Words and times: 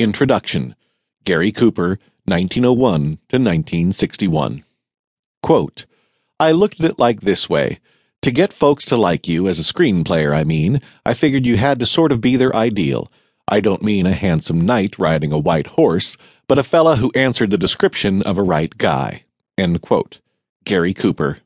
Introduction 0.00 0.74
Gary 1.24 1.52
Cooper, 1.52 1.98
1901 2.24 3.18
to 3.28 3.36
1961. 3.36 4.64
Quote, 5.42 5.84
I 6.38 6.52
looked 6.52 6.80
at 6.80 6.90
it 6.90 6.98
like 6.98 7.20
this 7.20 7.50
way. 7.50 7.80
To 8.22 8.30
get 8.30 8.54
folks 8.54 8.86
to 8.86 8.96
like 8.96 9.28
you 9.28 9.46
as 9.46 9.58
a 9.58 9.64
screen 9.64 10.02
player, 10.02 10.32
I 10.32 10.44
mean, 10.44 10.80
I 11.04 11.12
figured 11.12 11.44
you 11.44 11.58
had 11.58 11.78
to 11.80 11.86
sort 11.86 12.12
of 12.12 12.22
be 12.22 12.36
their 12.36 12.56
ideal. 12.56 13.12
I 13.46 13.60
don't 13.60 13.82
mean 13.82 14.06
a 14.06 14.12
handsome 14.12 14.62
knight 14.62 14.98
riding 14.98 15.32
a 15.32 15.38
white 15.38 15.66
horse, 15.66 16.16
but 16.48 16.58
a 16.58 16.62
fella 16.62 16.96
who 16.96 17.12
answered 17.14 17.50
the 17.50 17.58
description 17.58 18.22
of 18.22 18.38
a 18.38 18.42
right 18.42 18.76
guy. 18.78 19.24
End 19.58 19.82
quote. 19.82 20.18
Gary 20.64 20.94
Cooper. 20.94 21.40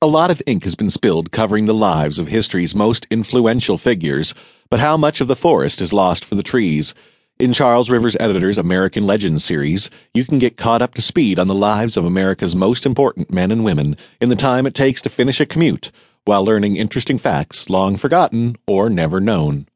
A 0.00 0.06
lot 0.06 0.30
of 0.30 0.42
ink 0.46 0.62
has 0.62 0.76
been 0.76 0.90
spilled 0.90 1.32
covering 1.32 1.64
the 1.64 1.74
lives 1.74 2.20
of 2.20 2.28
history's 2.28 2.76
most 2.76 3.08
influential 3.10 3.76
figures, 3.76 4.34
but 4.70 4.78
how 4.78 4.96
much 4.96 5.20
of 5.20 5.26
the 5.26 5.34
forest 5.34 5.82
is 5.82 5.92
lost 5.92 6.24
for 6.24 6.36
the 6.36 6.42
trees? 6.44 6.94
In 7.36 7.52
Charles 7.52 7.90
River 7.90 8.10
Editors' 8.20 8.58
American 8.58 9.02
Legends 9.08 9.44
series, 9.44 9.90
you 10.12 10.24
can 10.24 10.38
get 10.38 10.56
caught 10.56 10.80
up 10.80 10.94
to 10.94 11.02
speed 11.02 11.40
on 11.40 11.48
the 11.48 11.54
lives 11.54 11.96
of 11.96 12.04
America's 12.04 12.54
most 12.54 12.86
important 12.86 13.32
men 13.32 13.50
and 13.50 13.64
women 13.64 13.96
in 14.20 14.28
the 14.28 14.36
time 14.36 14.66
it 14.66 14.74
takes 14.74 15.02
to 15.02 15.08
finish 15.08 15.40
a 15.40 15.46
commute, 15.46 15.90
while 16.26 16.44
learning 16.44 16.76
interesting 16.76 17.18
facts 17.18 17.68
long 17.68 17.96
forgotten 17.96 18.54
or 18.68 18.88
never 18.88 19.20
known. 19.20 19.66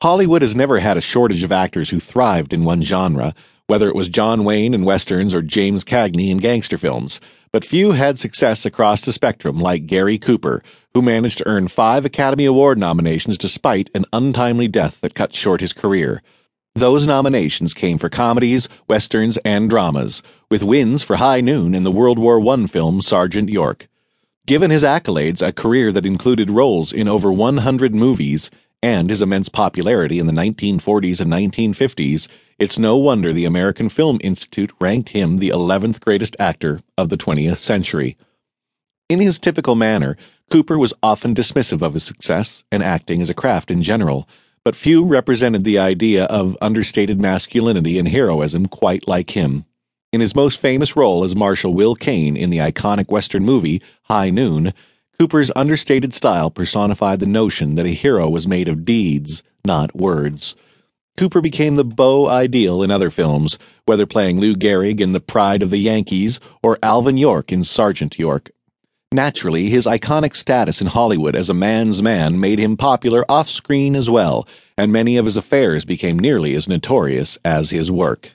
Hollywood 0.00 0.40
has 0.40 0.56
never 0.56 0.78
had 0.78 0.96
a 0.96 1.02
shortage 1.02 1.42
of 1.42 1.52
actors 1.52 1.90
who 1.90 2.00
thrived 2.00 2.54
in 2.54 2.64
one 2.64 2.80
genre, 2.80 3.34
whether 3.66 3.90
it 3.90 3.94
was 3.94 4.08
John 4.08 4.42
Wayne 4.42 4.72
in 4.72 4.82
westerns 4.82 5.34
or 5.34 5.42
James 5.42 5.84
Cagney 5.84 6.30
in 6.30 6.38
gangster 6.38 6.78
films, 6.78 7.20
but 7.52 7.66
few 7.66 7.92
had 7.92 8.18
success 8.18 8.64
across 8.64 9.02
the 9.02 9.12
spectrum 9.12 9.58
like 9.58 9.86
Gary 9.86 10.16
Cooper, 10.16 10.62
who 10.94 11.02
managed 11.02 11.36
to 11.36 11.46
earn 11.46 11.68
five 11.68 12.06
Academy 12.06 12.46
Award 12.46 12.78
nominations 12.78 13.36
despite 13.36 13.90
an 13.94 14.06
untimely 14.14 14.68
death 14.68 14.98
that 15.02 15.14
cut 15.14 15.34
short 15.34 15.60
his 15.60 15.74
career. 15.74 16.22
Those 16.78 17.08
nominations 17.08 17.74
came 17.74 17.98
for 17.98 18.08
comedies, 18.08 18.68
westerns, 18.86 19.36
and 19.38 19.68
dramas, 19.68 20.22
with 20.48 20.62
wins 20.62 21.02
for 21.02 21.16
High 21.16 21.40
Noon 21.40 21.74
in 21.74 21.82
the 21.82 21.90
World 21.90 22.20
War 22.20 22.40
I 22.40 22.66
film 22.66 23.02
Sergeant 23.02 23.48
York. 23.48 23.88
Given 24.46 24.70
his 24.70 24.84
accolades, 24.84 25.44
a 25.44 25.50
career 25.50 25.90
that 25.90 26.06
included 26.06 26.50
roles 26.50 26.92
in 26.92 27.08
over 27.08 27.32
100 27.32 27.96
movies, 27.96 28.48
and 28.80 29.10
his 29.10 29.20
immense 29.20 29.48
popularity 29.48 30.20
in 30.20 30.28
the 30.28 30.32
1940s 30.32 31.20
and 31.20 31.32
1950s, 31.32 32.28
it's 32.60 32.78
no 32.78 32.96
wonder 32.96 33.32
the 33.32 33.44
American 33.44 33.88
Film 33.88 34.20
Institute 34.22 34.70
ranked 34.80 35.08
him 35.08 35.38
the 35.38 35.48
11th 35.48 35.98
greatest 35.98 36.36
actor 36.38 36.80
of 36.96 37.08
the 37.08 37.18
20th 37.18 37.58
century. 37.58 38.16
In 39.08 39.18
his 39.18 39.40
typical 39.40 39.74
manner, 39.74 40.16
Cooper 40.48 40.78
was 40.78 40.94
often 41.02 41.34
dismissive 41.34 41.82
of 41.82 41.94
his 41.94 42.04
success 42.04 42.62
and 42.70 42.84
acting 42.84 43.20
as 43.20 43.28
a 43.28 43.34
craft 43.34 43.72
in 43.72 43.82
general, 43.82 44.28
but 44.68 44.76
few 44.76 45.02
represented 45.02 45.64
the 45.64 45.78
idea 45.78 46.24
of 46.26 46.54
understated 46.60 47.18
masculinity 47.18 47.98
and 47.98 48.06
heroism 48.06 48.66
quite 48.66 49.08
like 49.08 49.30
him. 49.30 49.64
In 50.12 50.20
his 50.20 50.34
most 50.34 50.60
famous 50.60 50.94
role 50.94 51.24
as 51.24 51.34
Marshal 51.34 51.72
Will 51.72 51.94
Kane 51.94 52.36
in 52.36 52.50
the 52.50 52.58
iconic 52.58 53.08
Western 53.08 53.46
movie 53.46 53.80
High 54.02 54.28
Noon, 54.28 54.74
Cooper's 55.18 55.50
understated 55.56 56.12
style 56.12 56.50
personified 56.50 57.18
the 57.18 57.24
notion 57.24 57.76
that 57.76 57.86
a 57.86 57.94
hero 57.94 58.28
was 58.28 58.46
made 58.46 58.68
of 58.68 58.84
deeds, 58.84 59.42
not 59.64 59.96
words. 59.96 60.54
Cooper 61.16 61.40
became 61.40 61.76
the 61.76 61.82
beau 61.82 62.28
ideal 62.28 62.82
in 62.82 62.90
other 62.90 63.10
films, 63.10 63.58
whether 63.86 64.04
playing 64.04 64.38
Lou 64.38 64.54
Gehrig 64.54 65.00
in 65.00 65.12
The 65.12 65.20
Pride 65.20 65.62
of 65.62 65.70
the 65.70 65.78
Yankees 65.78 66.40
or 66.62 66.78
Alvin 66.82 67.16
York 67.16 67.50
in 67.50 67.64
Sergeant 67.64 68.18
York. 68.18 68.50
Naturally, 69.10 69.70
his 69.70 69.86
iconic 69.86 70.36
status 70.36 70.82
in 70.82 70.86
Hollywood 70.86 71.34
as 71.34 71.48
a 71.48 71.54
man's 71.54 72.02
man 72.02 72.38
made 72.38 72.58
him 72.58 72.76
popular 72.76 73.24
off 73.26 73.48
screen 73.48 73.96
as 73.96 74.10
well, 74.10 74.46
and 74.76 74.92
many 74.92 75.16
of 75.16 75.24
his 75.24 75.38
affairs 75.38 75.86
became 75.86 76.18
nearly 76.18 76.54
as 76.54 76.68
notorious 76.68 77.38
as 77.42 77.70
his 77.70 77.90
work. 77.90 78.32